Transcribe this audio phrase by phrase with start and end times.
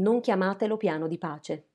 [0.00, 1.68] Non chiamatelo piano di pace.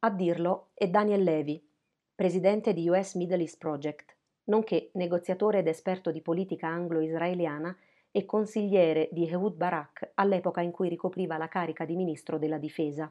[0.00, 1.66] A dirlo è Daniel Levy,
[2.14, 4.14] presidente di US Middle East Project,
[4.50, 7.74] nonché negoziatore ed esperto di politica anglo-israeliana
[8.10, 13.10] e consigliere di Ehud Barak all'epoca in cui ricopriva la carica di ministro della difesa.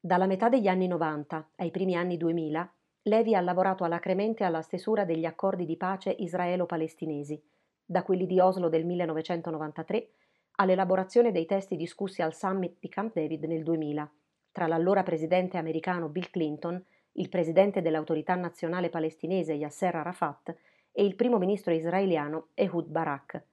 [0.00, 5.04] Dalla metà degli anni 90 ai primi anni 2000, Levi ha lavorato alacremente alla stesura
[5.04, 7.40] degli accordi di pace israelo-palestinesi,
[7.84, 10.10] da quelli di Oslo del 1993
[10.56, 14.10] all'elaborazione dei testi discussi al summit di Camp David nel 2000,
[14.52, 20.54] tra l'allora presidente americano Bill Clinton, il presidente dell'autorità nazionale palestinese Yasser Arafat
[20.92, 23.44] e il primo ministro israeliano Ehud Barak.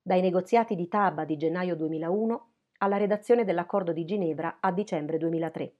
[0.00, 5.74] Dai negoziati di Taba di gennaio 2001 alla redazione dell'accordo di Ginevra a dicembre 2003.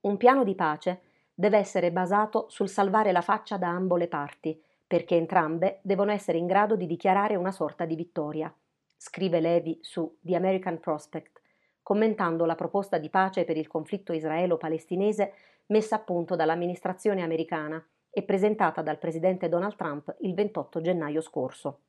[0.00, 1.00] Un piano di pace
[1.34, 6.38] deve essere basato sul salvare la faccia da ambo le parti, perché entrambe devono essere
[6.38, 8.54] in grado di dichiarare una sorta di vittoria
[9.04, 11.42] scrive Levi su The American Prospect,
[11.82, 15.34] commentando la proposta di pace per il conflitto israelo-palestinese
[15.66, 21.80] messa a punto dall'amministrazione americana e presentata dal presidente Donald Trump il 28 gennaio scorso.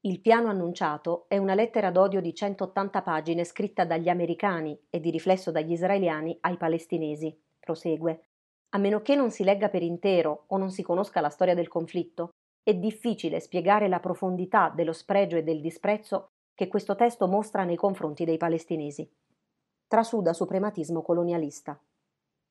[0.00, 5.10] Il piano annunciato è una lettera d'odio di 180 pagine scritta dagli americani e di
[5.10, 8.24] riflesso dagli israeliani ai palestinesi, prosegue.
[8.70, 11.68] A meno che non si legga per intero o non si conosca la storia del
[11.68, 12.34] conflitto,
[12.66, 17.76] è difficile spiegare la profondità dello spregio e del disprezzo che questo testo mostra nei
[17.76, 19.08] confronti dei palestinesi.
[19.86, 21.80] Trasuda suprematismo colonialista.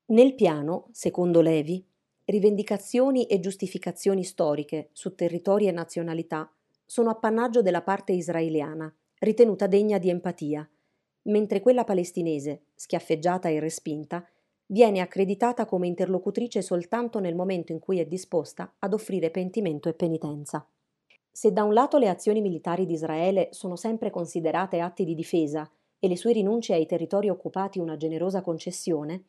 [0.06, 1.86] Nel piano, secondo Levi,
[2.24, 6.50] rivendicazioni e giustificazioni storiche su territori e nazionalità
[6.86, 10.66] sono appannaggio della parte israeliana, ritenuta degna di empatia,
[11.24, 14.26] mentre quella palestinese, schiaffeggiata e respinta,
[14.66, 19.94] viene accreditata come interlocutrice soltanto nel momento in cui è disposta ad offrire pentimento e
[19.94, 20.68] penitenza.
[21.30, 25.70] Se da un lato le azioni militari di Israele sono sempre considerate atti di difesa
[25.98, 29.24] e le sue rinunce ai territori occupati una generosa concessione,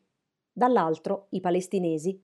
[0.52, 2.20] dall'altro i palestinesi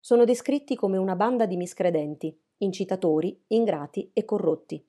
[0.00, 4.82] sono descritti come una banda di miscredenti, incitatori, ingrati e corrotti.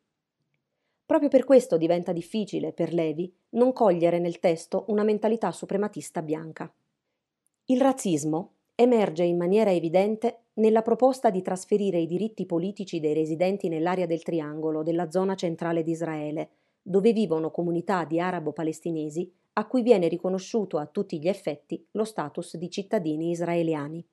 [1.05, 6.73] Proprio per questo diventa difficile per Levi non cogliere nel testo una mentalità suprematista bianca.
[7.71, 13.69] Il razzismo emerge in maniera evidente nella proposta di trasferire i diritti politici dei residenti
[13.69, 16.49] nell'area del Triangolo della zona centrale di Israele,
[16.81, 22.57] dove vivono comunità di arabo-palestinesi a cui viene riconosciuto a tutti gli effetti lo status
[22.57, 24.05] di cittadini israeliani.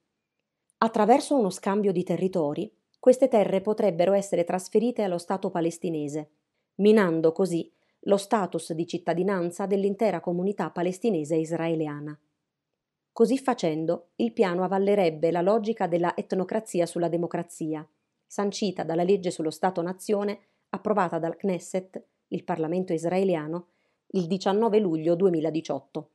[0.79, 6.31] Attraverso uno scambio di territori, queste terre potrebbero essere trasferite allo Stato palestinese,
[6.77, 7.69] minando così
[8.03, 12.17] lo status di cittadinanza dell'intera comunità palestinese israeliana.
[13.19, 17.85] Così facendo, il piano avallerebbe la logica della etnocrazia sulla democrazia,
[18.25, 23.71] sancita dalla legge sullo Stato-nazione approvata dal Knesset, il Parlamento israeliano,
[24.13, 26.11] il 19 luglio 2018,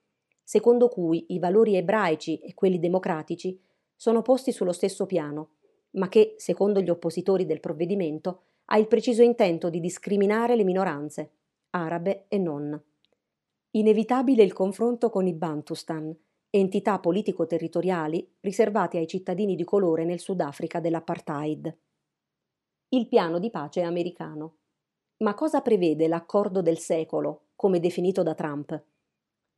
[0.46, 3.60] secondo cui i valori ebraici e quelli democratici
[3.98, 5.56] sono posti sullo stesso piano,
[5.96, 11.32] ma che, secondo gli oppositori del provvedimento, ha il preciso intento di discriminare le minoranze,
[11.72, 12.82] arabe e non.
[13.72, 16.18] Inevitabile il confronto con i Bantustan,
[16.56, 21.76] entità politico-territoriali riservate ai cittadini di colore nel Sudafrica dell'apartheid.
[22.90, 24.58] Il piano di pace americano.
[25.24, 28.84] Ma cosa prevede l'accordo del secolo, come definito da Trump?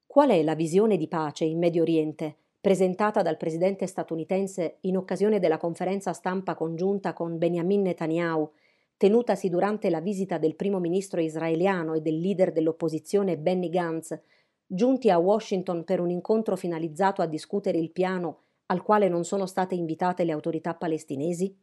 [0.07, 5.39] Qual è la visione di pace in Medio Oriente presentata dal presidente statunitense in occasione
[5.39, 8.49] della conferenza stampa congiunta con Benjamin Netanyahu,
[8.95, 14.17] tenutasi durante la visita del primo ministro israeliano e del leader dell'opposizione Benny Gantz
[14.65, 19.45] giunti a Washington per un incontro finalizzato a discutere il piano al quale non sono
[19.45, 21.55] state invitate le autorità palestinesi?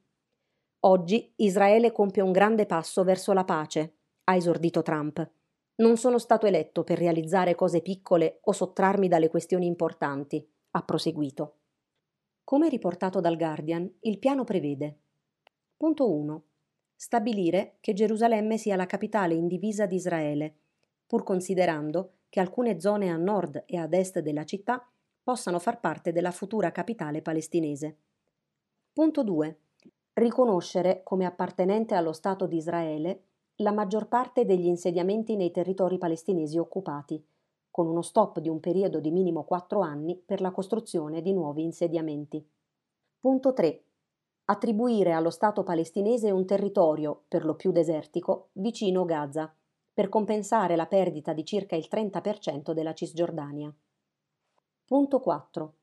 [0.80, 5.30] Oggi Israele compie un grande passo verso la pace, ha esordito Trump.
[5.76, 11.56] Non sono stato eletto per realizzare cose piccole o sottrarmi dalle questioni importanti, ha proseguito.
[12.44, 14.98] Come riportato dal Guardian, il piano prevede
[15.82, 16.44] Punto 1.
[16.94, 20.58] Stabilire che Gerusalemme sia la capitale indivisa di Israele,
[21.08, 24.82] pur considerando che alcune zone a nord e ad est della città
[25.22, 27.98] possano far parte della futura capitale palestinese.
[28.90, 29.58] Punto 2.
[30.14, 33.24] Riconoscere come appartenente allo Stato di Israele
[33.56, 37.22] la maggior parte degli insediamenti nei territori palestinesi occupati,
[37.70, 41.62] con uno stop di un periodo di minimo quattro anni per la costruzione di nuovi
[41.64, 42.42] insediamenti.
[43.20, 43.84] Punto 3.
[44.46, 49.54] Attribuire allo Stato palestinese un territorio, per lo più desertico, vicino Gaza,
[49.92, 53.72] per compensare la perdita di circa il 30% della Cisgiordania.
[54.84, 55.74] Punto 4.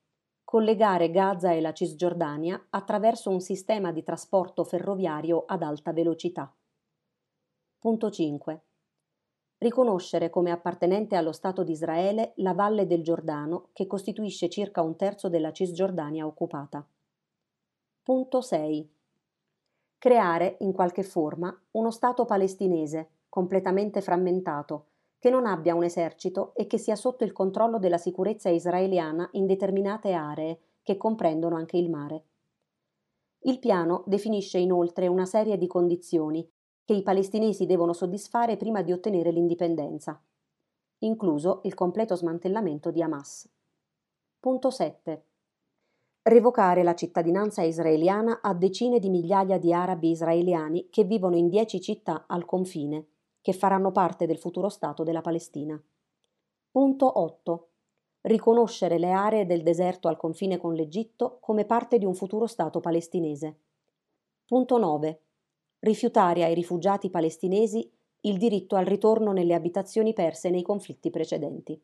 [0.43, 6.51] Collegare Gaza e la Cisgiordania attraverso un sistema di trasporto ferroviario ad alta velocità.
[7.77, 8.63] Punto 5.
[9.59, 14.95] riconoscere come appartenente allo Stato di Israele la valle del Giordano, che costituisce circa un
[14.95, 16.85] terzo della Cisgiordania occupata.
[18.01, 18.93] Punto 6.
[19.97, 24.85] Creare, in qualche forma, uno Stato palestinese, completamente frammentato,
[25.19, 29.45] che non abbia un esercito e che sia sotto il controllo della sicurezza israeliana in
[29.45, 32.23] determinate aree, che comprendono anche il mare.
[33.41, 36.49] Il piano definisce inoltre una serie di condizioni
[36.83, 40.19] che i palestinesi devono soddisfare prima di ottenere l'indipendenza,
[40.99, 43.47] incluso il completo smantellamento di Hamas.
[44.39, 45.23] Punto 7.
[46.23, 51.79] Revocare la cittadinanza israeliana a decine di migliaia di arabi israeliani che vivono in dieci
[51.79, 53.07] città al confine,
[53.41, 55.81] che faranno parte del futuro Stato della Palestina.
[56.71, 57.67] Punto 8.
[58.21, 62.79] Riconoscere le aree del deserto al confine con l'Egitto come parte di un futuro Stato
[62.79, 63.57] palestinese.
[64.45, 65.21] Punto 9
[65.79, 67.89] rifiutare ai rifugiati palestinesi
[68.21, 71.81] il diritto al ritorno nelle abitazioni perse nei conflitti precedenti.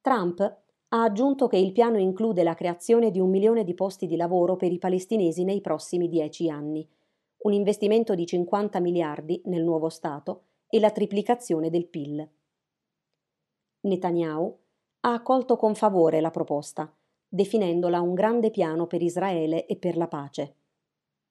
[0.00, 4.16] Trump ha aggiunto che il piano include la creazione di un milione di posti di
[4.16, 6.86] lavoro per i palestinesi nei prossimi dieci anni,
[7.42, 10.42] un investimento di 50 miliardi nel nuovo Stato
[10.74, 12.26] e la triplicazione del PIL.
[13.80, 14.58] Netanyahu
[15.00, 16.90] ha accolto con favore la proposta,
[17.28, 20.54] definendola un grande piano per Israele e per la pace.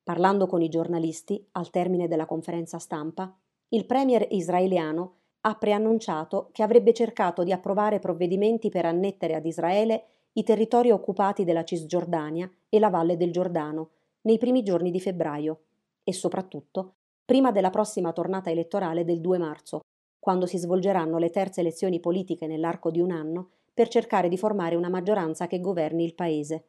[0.04, 3.36] Parlando con i giornalisti, al termine della conferenza stampa,
[3.70, 10.04] il premier israeliano ha preannunciato che avrebbe cercato di approvare provvedimenti per annettere ad Israele
[10.34, 13.90] i territori occupati della Cisgiordania e la Valle del Giordano
[14.22, 15.62] nei primi giorni di febbraio
[16.04, 16.94] e soprattutto
[17.32, 19.80] prima della prossima tornata elettorale del 2 marzo,
[20.20, 24.76] quando si svolgeranno le terze elezioni politiche nell'arco di un anno per cercare di formare
[24.76, 26.66] una maggioranza che governi il paese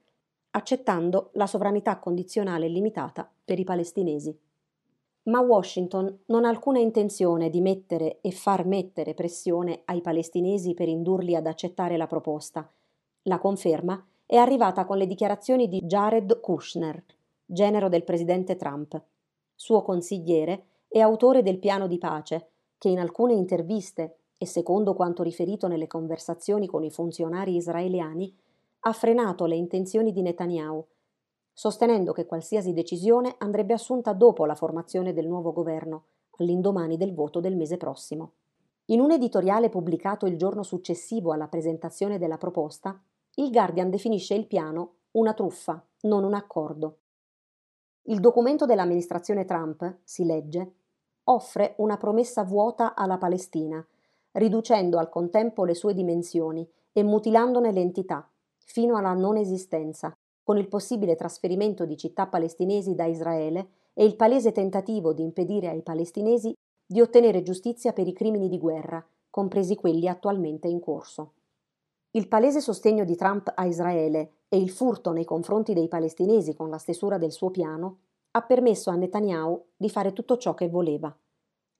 [0.50, 4.38] accettando la sovranità condizionale limitata per i palestinesi.
[5.25, 10.87] Ma Washington non ha alcuna intenzione di mettere e far mettere pressione ai palestinesi per
[10.87, 12.70] indurli ad accettare la proposta.
[13.23, 17.03] La conferma è arrivata con le dichiarazioni di Jared Kushner,
[17.44, 19.03] genero del presidente Trump,
[19.62, 22.49] suo consigliere e autore del piano di pace,
[22.79, 28.37] che in alcune interviste e secondo quanto riferito nelle conversazioni con i funzionari israeliani
[28.81, 30.85] ha frenato le intenzioni di Netanyahu,
[31.53, 36.06] sostenendo che qualsiasi decisione andrebbe assunta dopo la formazione del nuovo governo,
[36.38, 38.32] all'indomani del voto del mese prossimo.
[38.87, 43.00] In un editoriale pubblicato il giorno successivo alla presentazione della proposta,
[43.37, 46.97] il Guardian definisce il piano una truffa, non un accordo.
[48.06, 50.72] Il documento dell'amministrazione Trump, si legge,
[51.25, 53.84] offre una promessa vuota alla Palestina,
[54.32, 58.28] riducendo al contempo le sue dimensioni e mutilandone l'entità,
[58.58, 60.12] fino alla non esistenza,
[60.43, 65.69] con il possibile trasferimento di città palestinesi da Israele e il palese tentativo di impedire
[65.69, 66.52] ai palestinesi
[66.84, 71.34] di ottenere giustizia per i crimini di guerra, compresi quelli attualmente in corso.
[72.10, 76.69] Il palese sostegno di Trump a Israele e il furto nei confronti dei palestinesi con
[76.69, 78.00] la stesura del suo piano
[78.32, 81.16] ha permesso a Netanyahu di fare tutto ciò che voleva.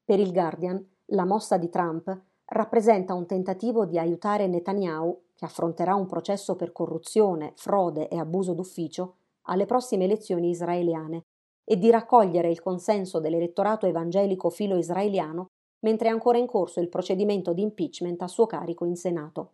[0.03, 5.95] Per il Guardian, la mossa di Trump rappresenta un tentativo di aiutare Netanyahu che affronterà
[5.95, 11.25] un processo per corruzione, frode e abuso d'ufficio alle prossime elezioni israeliane
[11.65, 15.49] e di raccogliere il consenso dell'elettorato evangelico filo israeliano
[15.81, 19.51] mentre è ancora in corso il procedimento di impeachment a suo carico in Senato.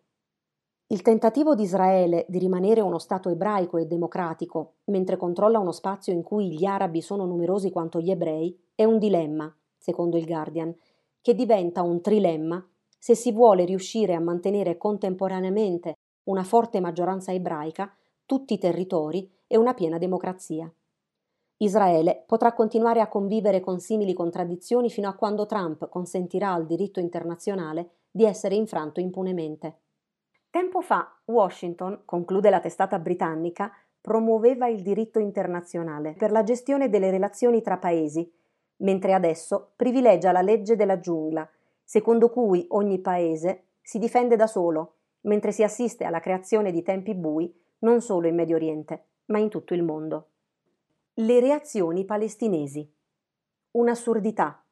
[0.91, 6.11] Il tentativo di Israele di rimanere uno Stato ebraico e democratico, mentre controlla uno spazio
[6.11, 10.75] in cui gli arabi sono numerosi quanto gli ebrei, è un dilemma, secondo il Guardian,
[11.21, 12.67] che diventa un trilemma
[12.97, 15.93] se si vuole riuscire a mantenere contemporaneamente
[16.23, 20.73] una forte maggioranza ebraica, tutti i territori e una piena democrazia.
[21.57, 26.99] Israele potrà continuare a convivere con simili contraddizioni fino a quando Trump consentirà al diritto
[26.99, 29.81] internazionale di essere infranto impunemente.
[30.49, 37.11] Tempo fa Washington, conclude la testata britannica, promuoveva il diritto internazionale per la gestione delle
[37.11, 38.31] relazioni tra paesi,
[38.77, 41.49] mentre adesso privilegia la legge della giungla
[41.89, 47.15] secondo cui ogni paese si difende da solo, mentre si assiste alla creazione di tempi
[47.15, 50.27] bui non solo in Medio Oriente, ma in tutto il mondo.
[51.15, 52.87] Le reazioni palestinesi.
[53.71, 54.63] Un'assurdità.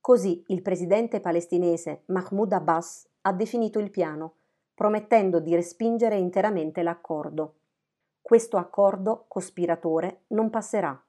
[0.00, 4.34] Così il presidente palestinese Mahmoud Abbas ha definito il piano,
[4.76, 7.54] promettendo di respingere interamente l'accordo.
[8.20, 11.02] Questo accordo cospiratore non passerà.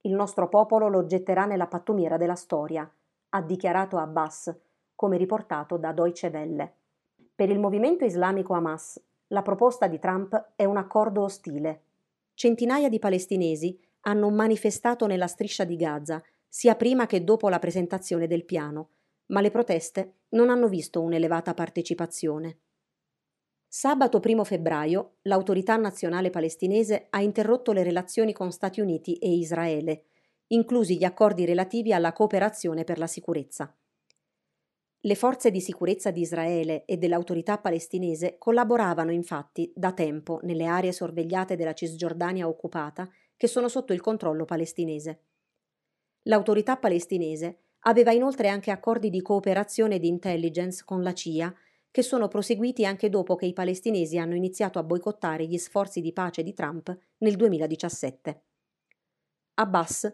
[0.00, 2.90] Il nostro popolo lo getterà nella pattumiera della storia,
[3.28, 4.56] ha dichiarato Abbas,
[4.94, 6.72] come riportato da Deutsche Welle.
[7.34, 11.82] Per il movimento islamico Hamas, la proposta di Trump è un accordo ostile.
[12.32, 18.26] Centinaia di palestinesi hanno manifestato nella striscia di Gaza, sia prima che dopo la presentazione
[18.26, 18.88] del piano,
[19.26, 22.56] ma le proteste non hanno visto un'elevata partecipazione.
[23.74, 30.08] Sabato 1 febbraio l'autorità nazionale palestinese ha interrotto le relazioni con Stati Uniti e Israele,
[30.48, 33.74] inclusi gli accordi relativi alla cooperazione per la sicurezza.
[35.00, 40.92] Le forze di sicurezza di Israele e dell'autorità palestinese collaboravano infatti da tempo nelle aree
[40.92, 45.22] sorvegliate della Cisgiordania occupata che sono sotto il controllo palestinese.
[46.24, 51.54] L'autorità palestinese aveva inoltre anche accordi di cooperazione di intelligence con la CIA
[51.92, 56.12] che sono proseguiti anche dopo che i palestinesi hanno iniziato a boicottare gli sforzi di
[56.12, 58.42] pace di Trump nel 2017.
[59.54, 60.12] Abbas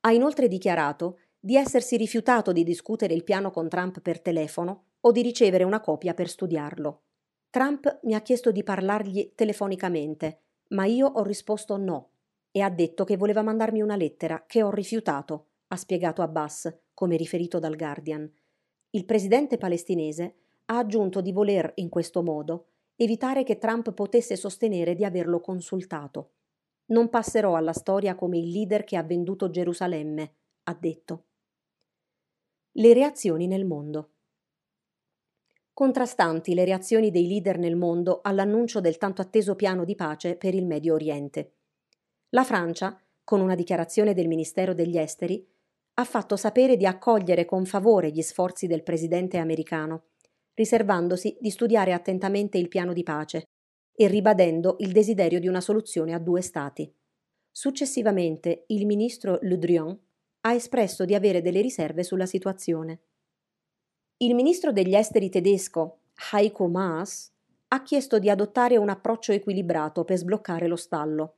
[0.00, 5.12] ha inoltre dichiarato di essersi rifiutato di discutere il piano con Trump per telefono o
[5.12, 7.02] di ricevere una copia per studiarlo.
[7.50, 12.10] Trump mi ha chiesto di parlargli telefonicamente, ma io ho risposto no
[12.50, 17.16] e ha detto che voleva mandarmi una lettera che ho rifiutato, ha spiegato Abbas, come
[17.16, 18.30] riferito dal Guardian.
[18.90, 20.34] Il presidente palestinese
[20.70, 26.32] ha aggiunto di voler, in questo modo, evitare che Trump potesse sostenere di averlo consultato.
[26.86, 30.34] Non passerò alla storia come il leader che ha venduto Gerusalemme,
[30.64, 31.24] ha detto.
[32.72, 34.10] Le reazioni nel mondo.
[35.72, 40.54] Contrastanti le reazioni dei leader nel mondo all'annuncio del tanto atteso piano di pace per
[40.54, 41.54] il Medio Oriente.
[42.30, 45.46] La Francia, con una dichiarazione del Ministero degli Esteri,
[45.94, 50.02] ha fatto sapere di accogliere con favore gli sforzi del presidente americano
[50.58, 53.44] riservandosi di studiare attentamente il piano di pace
[53.94, 56.92] e ribadendo il desiderio di una soluzione a due Stati.
[57.48, 59.96] Successivamente il ministro Le Drian
[60.40, 63.00] ha espresso di avere delle riserve sulla situazione.
[64.16, 65.98] Il ministro degli esteri tedesco,
[66.32, 67.32] Heiko Maas,
[67.68, 71.36] ha chiesto di adottare un approccio equilibrato per sbloccare lo stallo.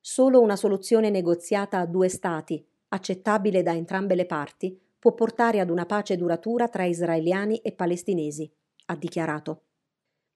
[0.00, 5.70] Solo una soluzione negoziata a due Stati, accettabile da entrambe le parti, può portare ad
[5.70, 8.50] una pace duratura tra israeliani e palestinesi,
[8.86, 9.64] ha dichiarato.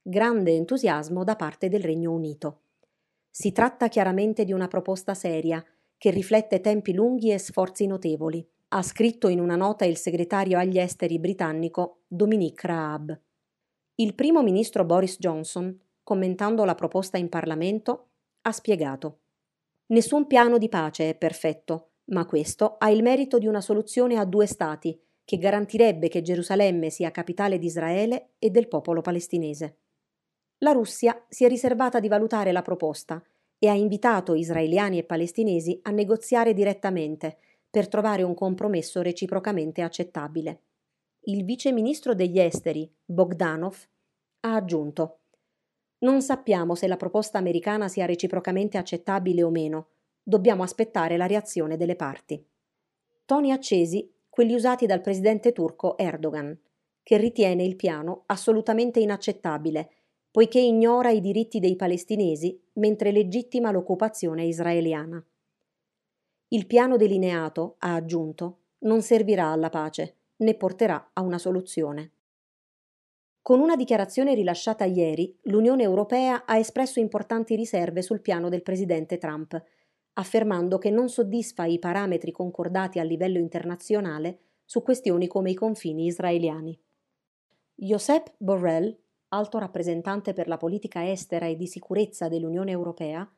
[0.01, 2.63] Grande entusiasmo da parte del Regno Unito.
[3.31, 5.65] Si tratta chiaramente di una proposta seria,
[5.97, 10.79] che riflette tempi lunghi e sforzi notevoli, ha scritto in una nota il segretario agli
[10.79, 13.21] esteri britannico Dominique Raab.
[13.97, 18.09] Il primo ministro Boris Johnson, commentando la proposta in Parlamento,
[18.43, 19.19] ha spiegato
[19.93, 24.25] Nessun piano di pace è perfetto, ma questo ha il merito di una soluzione a
[24.25, 29.79] due Stati, che garantirebbe che Gerusalemme sia capitale di Israele e del popolo palestinese.
[30.59, 33.23] La Russia si è riservata di valutare la proposta
[33.59, 37.39] e ha invitato israeliani e palestinesi a negoziare direttamente
[37.71, 40.63] per trovare un compromesso reciprocamente accettabile.
[41.27, 43.77] Il vice ministro degli esteri, Bogdanov,
[44.41, 45.21] ha aggiunto
[45.99, 49.87] Non sappiamo se la proposta americana sia reciprocamente accettabile o meno,
[50.23, 52.45] Dobbiamo aspettare la reazione delle parti.
[53.25, 56.59] Toni accesi quelli usati dal presidente turco Erdogan,
[57.03, 59.91] che ritiene il piano assolutamente inaccettabile,
[60.31, 65.23] poiché ignora i diritti dei palestinesi mentre legittima l'occupazione israeliana.
[66.49, 72.13] Il piano delineato, ha aggiunto, non servirà alla pace, né porterà a una soluzione.
[73.43, 79.19] Con una dichiarazione rilasciata ieri, l'Unione Europea ha espresso importanti riserve sul piano del presidente
[79.19, 79.61] Trump,
[80.15, 86.07] affermando che non soddisfa i parametri concordati a livello internazionale su questioni come i confini
[86.07, 86.79] israeliani.
[87.75, 88.97] Josep Borrell,
[89.29, 93.29] alto rappresentante per la politica estera e di sicurezza dell'Unione Europea,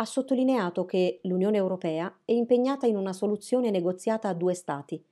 [0.00, 5.04] ha sottolineato che l'Unione Europea è impegnata in una soluzione negoziata a due Stati,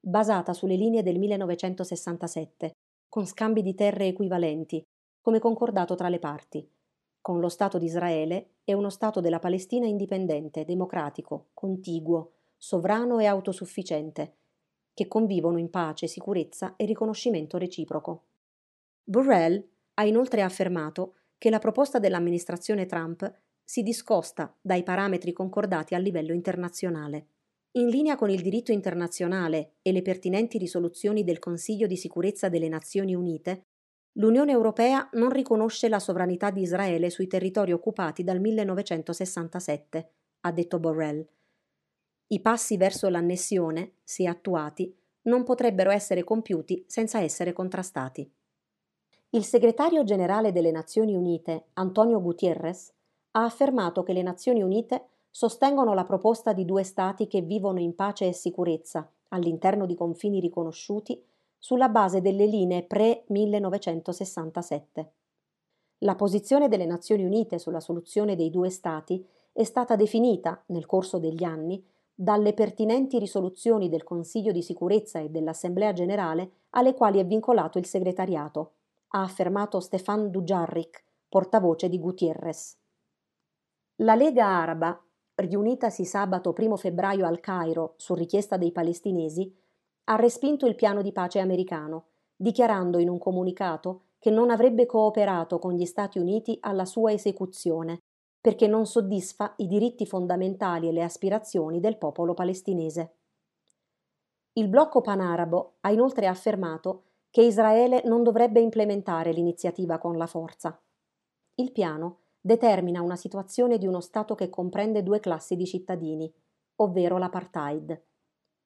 [0.00, 2.72] basata sulle linee del 1967,
[3.08, 4.82] con scambi di terre equivalenti,
[5.20, 6.68] come concordato tra le parti,
[7.24, 13.24] con lo Stato di Israele e uno Stato della Palestina indipendente, democratico, contiguo, sovrano e
[13.24, 14.34] autosufficiente,
[14.92, 18.24] che convivono in pace, sicurezza e riconoscimento reciproco.
[19.04, 25.98] Burrell ha inoltre affermato che la proposta dell'amministrazione Trump si discosta dai parametri concordati a
[25.98, 27.28] livello internazionale.
[27.76, 32.68] In linea con il diritto internazionale e le pertinenti risoluzioni del Consiglio di sicurezza delle
[32.68, 33.64] Nazioni Unite,
[34.18, 40.78] L'Unione Europea non riconosce la sovranità di Israele sui territori occupati dal 1967, ha detto
[40.78, 41.26] Borrell.
[42.28, 48.30] I passi verso l'annessione, se attuati, non potrebbero essere compiuti senza essere contrastati.
[49.30, 52.92] Il segretario generale delle Nazioni Unite, Antonio Gutierrez,
[53.32, 57.96] ha affermato che le Nazioni Unite sostengono la proposta di due Stati che vivono in
[57.96, 61.20] pace e sicurezza all'interno di confini riconosciuti
[61.64, 65.06] sulla base delle linee pre-1967.
[66.00, 71.18] La posizione delle Nazioni Unite sulla soluzione dei due Stati è stata definita, nel corso
[71.18, 77.24] degli anni, dalle pertinenti risoluzioni del Consiglio di sicurezza e dell'Assemblea generale alle quali è
[77.24, 78.72] vincolato il segretariato,
[79.12, 82.76] ha affermato Stefan Dujarric, portavoce di Gutierrez.
[84.02, 85.02] La Lega Araba,
[85.36, 89.63] riunitasi sabato 1 febbraio al Cairo su richiesta dei palestinesi,
[90.04, 95.58] ha respinto il piano di pace americano, dichiarando in un comunicato che non avrebbe cooperato
[95.58, 98.00] con gli Stati Uniti alla sua esecuzione,
[98.40, 103.14] perché non soddisfa i diritti fondamentali e le aspirazioni del popolo palestinese.
[104.54, 110.80] Il blocco panarabo ha inoltre affermato che Israele non dovrebbe implementare l'iniziativa con la forza.
[111.56, 116.32] Il piano determina una situazione di uno Stato che comprende due classi di cittadini,
[116.76, 118.00] ovvero l'apartheid,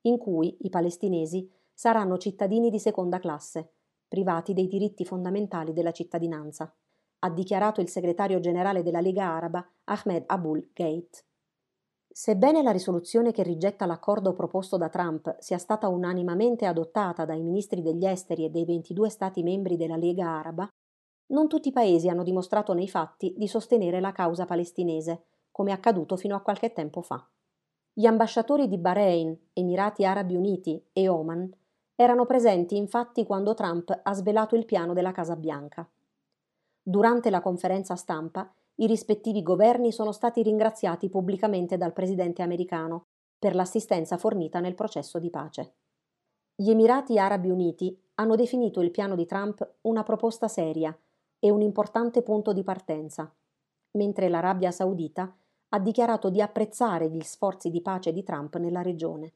[0.09, 3.73] in cui i palestinesi saranno cittadini di seconda classe,
[4.09, 6.75] privati dei diritti fondamentali della cittadinanza,
[7.21, 11.25] ha dichiarato il segretario generale della Lega Araba Ahmed Abul Gate.
[12.09, 17.83] Sebbene la risoluzione che rigetta l'accordo proposto da Trump sia stata unanimamente adottata dai ministri
[17.83, 20.69] degli esteri e dei 22 Stati membri della Lega Araba,
[21.31, 26.17] non tutti i paesi hanno dimostrato nei fatti di sostenere la causa palestinese, come accaduto
[26.17, 27.25] fino a qualche tempo fa.
[27.99, 31.53] Gli ambasciatori di Bahrain, Emirati Arabi Uniti e Oman
[31.97, 35.85] erano presenti infatti quando Trump ha svelato il piano della Casa Bianca.
[36.81, 43.57] Durante la conferenza stampa, i rispettivi governi sono stati ringraziati pubblicamente dal presidente americano per
[43.57, 45.75] l'assistenza fornita nel processo di pace.
[46.55, 50.97] Gli Emirati Arabi Uniti hanno definito il piano di Trump una proposta seria
[51.41, 53.29] e un importante punto di partenza,
[53.97, 55.37] mentre l'Arabia Saudita
[55.71, 59.33] ha dichiarato di apprezzare gli sforzi di pace di Trump nella regione.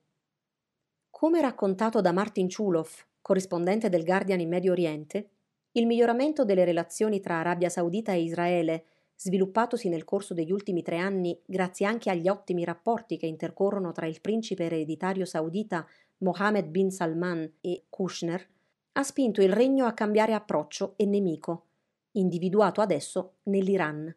[1.11, 5.31] Come raccontato da Martin Chuloff, corrispondente del Guardian in Medio Oriente,
[5.73, 8.85] il miglioramento delle relazioni tra Arabia Saudita e Israele,
[9.17, 14.07] sviluppatosi nel corso degli ultimi tre anni grazie anche agli ottimi rapporti che intercorrono tra
[14.07, 15.87] il principe ereditario saudita
[16.19, 18.47] Mohammed bin Salman e Kushner,
[18.93, 21.67] ha spinto il regno a cambiare approccio e nemico,
[22.13, 24.15] individuato adesso nell'Iran.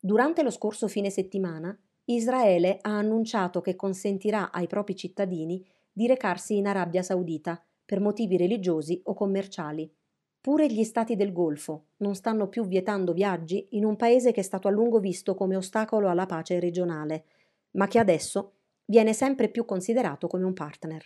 [0.00, 6.56] Durante lo scorso fine settimana, Israele ha annunciato che consentirà ai propri cittadini di recarsi
[6.56, 9.92] in Arabia Saudita per motivi religiosi o commerciali.
[10.40, 14.44] Pure gli stati del Golfo non stanno più vietando viaggi in un paese che è
[14.44, 17.24] stato a lungo visto come ostacolo alla pace regionale,
[17.72, 18.52] ma che adesso
[18.84, 21.04] viene sempre più considerato come un partner.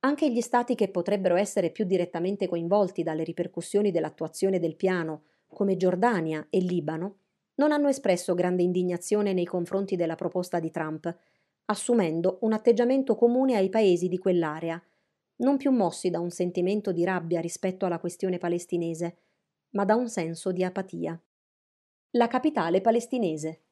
[0.00, 5.76] Anche gli stati che potrebbero essere più direttamente coinvolti dalle ripercussioni dell'attuazione del piano, come
[5.76, 7.20] Giordania e Libano,
[7.56, 11.14] non hanno espresso grande indignazione nei confronti della proposta di Trump,
[11.66, 14.82] assumendo un atteggiamento comune ai paesi di quell'area,
[15.36, 19.16] non più mossi da un sentimento di rabbia rispetto alla questione palestinese,
[19.70, 21.20] ma da un senso di apatia.
[22.10, 23.62] La capitale palestinese.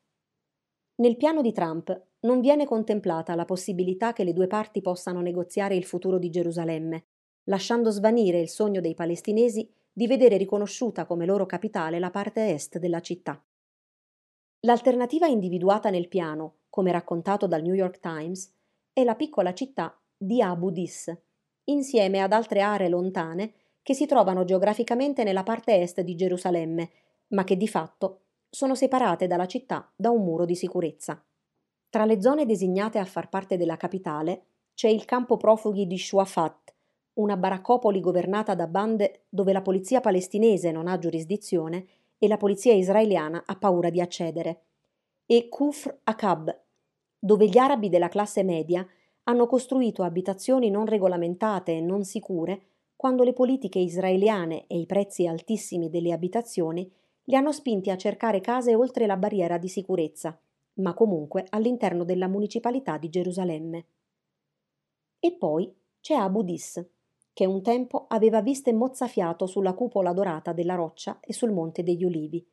[0.97, 5.77] Nel piano di Trump non viene contemplata la possibilità che le due parti possano negoziare
[5.77, 7.05] il futuro di Gerusalemme,
[7.45, 12.79] lasciando svanire il sogno dei palestinesi di vedere riconosciuta come loro capitale la parte est
[12.79, 13.43] della città.
[14.65, 18.55] L'alternativa individuata nel piano, come raccontato dal New York Times,
[18.93, 21.13] è la piccola città di Abu Dis,
[21.65, 26.91] insieme ad altre aree lontane che si trovano geograficamente nella parte est di Gerusalemme,
[27.29, 31.21] ma che di fatto sono separate dalla città da un muro di sicurezza.
[31.91, 34.45] Tra le zone designate a far parte della capitale
[34.75, 36.73] c'è il campo profughi di Shuafat,
[37.15, 41.85] una baraccopoli governata da bande dove la polizia palestinese non ha giurisdizione
[42.23, 44.61] e la polizia israeliana ha paura di accedere,
[45.27, 46.57] e Kufr Akab,
[47.19, 48.87] dove gli arabi della classe media
[49.25, 52.63] hanno costruito abitazioni non regolamentate e non sicure
[52.95, 56.89] quando le politiche israeliane e i prezzi altissimi delle abitazioni
[57.25, 60.39] li hanno spinti a cercare case oltre la barriera di sicurezza,
[60.75, 63.87] ma comunque all'interno della municipalità di Gerusalemme.
[65.19, 66.81] E poi c'è Abu Dis,
[67.33, 72.05] che un tempo aveva viste mozzafiato sulla cupola dorata della roccia e sul Monte degli
[72.05, 72.47] Ulivi.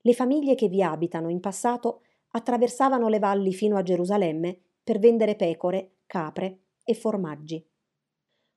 [0.00, 5.34] Le famiglie che vi abitano in passato attraversavano le valli fino a Gerusalemme per vendere
[5.34, 7.64] pecore, capre e formaggi.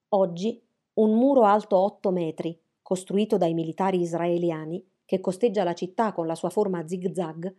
[0.10, 0.62] Oggi
[0.93, 6.36] un muro alto 8 metri, costruito dai militari israeliani, che costeggia la città con la
[6.36, 7.56] sua forma a zig-zag,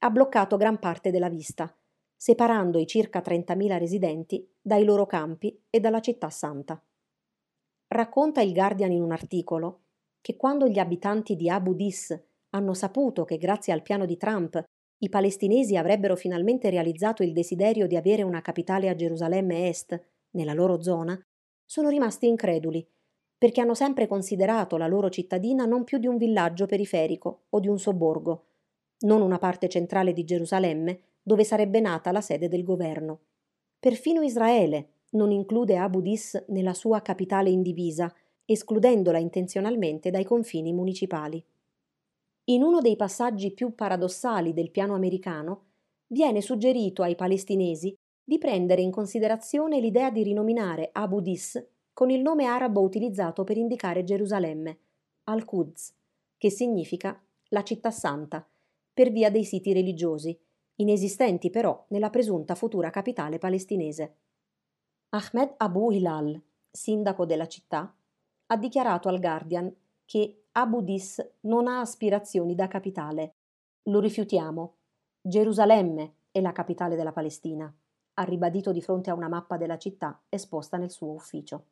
[0.00, 1.72] ha bloccato gran parte della vista,
[2.16, 6.82] separando i circa 30.000 residenti dai loro campi e dalla città santa.
[7.92, 9.80] Racconta il Guardian in un articolo
[10.20, 12.16] che quando gli abitanti di Abu Dis
[12.50, 14.62] hanno saputo che grazie al piano di Trump
[14.98, 20.00] i palestinesi avrebbero finalmente realizzato il desiderio di avere una capitale a Gerusalemme Est,
[20.32, 21.20] nella loro zona,
[21.64, 22.86] sono rimasti increduli,
[23.36, 27.66] perché hanno sempre considerato la loro cittadina non più di un villaggio periferico o di
[27.66, 28.44] un sobborgo,
[29.00, 33.22] non una parte centrale di Gerusalemme dove sarebbe nata la sede del governo.
[33.80, 38.12] Perfino Israele non include Abu Dis nella sua capitale indivisa,
[38.44, 41.44] escludendola intenzionalmente dai confini municipali.
[42.44, 45.66] In uno dei passaggi più paradossali del piano americano,
[46.08, 47.94] viene suggerito ai palestinesi
[48.24, 53.56] di prendere in considerazione l'idea di rinominare Abu Dis con il nome arabo utilizzato per
[53.56, 54.78] indicare Gerusalemme,
[55.24, 55.94] Al-Quds,
[56.38, 58.48] che significa la città santa,
[58.92, 60.38] per via dei siti religiosi,
[60.76, 64.14] inesistenti però nella presunta futura capitale palestinese.
[65.12, 67.92] Ahmed Abu Hilal, sindaco della città,
[68.46, 73.34] ha dichiarato al Guardian che Abu Dis non ha aspirazioni da capitale.
[73.84, 74.76] Lo rifiutiamo.
[75.20, 77.74] Gerusalemme è la capitale della Palestina,
[78.14, 81.69] ha ribadito di fronte a una mappa della città esposta nel suo ufficio.